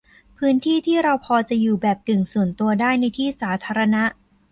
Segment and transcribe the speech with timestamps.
[0.37, 4.03] พื้นที่ที่เราพอจะอยู่แบบกึ่งส่วนตัวได้ ในที่สาธารณะ